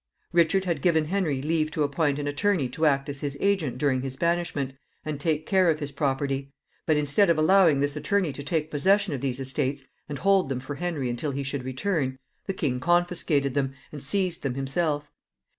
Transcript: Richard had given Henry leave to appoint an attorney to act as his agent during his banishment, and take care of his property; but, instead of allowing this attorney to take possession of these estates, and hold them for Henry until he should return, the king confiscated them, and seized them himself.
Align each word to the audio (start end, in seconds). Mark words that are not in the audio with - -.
Richard 0.33 0.65
had 0.65 0.81
given 0.81 1.05
Henry 1.05 1.43
leave 1.43 1.69
to 1.73 1.83
appoint 1.83 2.17
an 2.17 2.25
attorney 2.27 2.67
to 2.69 2.87
act 2.87 3.07
as 3.07 3.19
his 3.19 3.37
agent 3.39 3.77
during 3.77 4.01
his 4.01 4.15
banishment, 4.15 4.73
and 5.05 5.19
take 5.19 5.45
care 5.45 5.69
of 5.69 5.79
his 5.79 5.91
property; 5.91 6.51
but, 6.87 6.97
instead 6.97 7.29
of 7.29 7.37
allowing 7.37 7.77
this 7.81 7.95
attorney 7.95 8.33
to 8.33 8.41
take 8.41 8.71
possession 8.71 9.13
of 9.13 9.21
these 9.21 9.39
estates, 9.39 9.83
and 10.09 10.17
hold 10.17 10.49
them 10.49 10.59
for 10.59 10.73
Henry 10.73 11.07
until 11.07 11.29
he 11.29 11.43
should 11.43 11.63
return, 11.63 12.17
the 12.47 12.53
king 12.53 12.79
confiscated 12.79 13.53
them, 13.53 13.73
and 13.91 14.03
seized 14.03 14.41
them 14.41 14.55
himself. 14.55 15.11